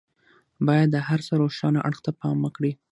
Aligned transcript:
بايد 0.65 0.89
د 0.93 0.97
هر 1.07 1.19
څه 1.27 1.33
روښانه 1.41 1.79
اړخ 1.87 1.99
ته 2.05 2.11
پام 2.19 2.37
وکړي. 2.41 2.71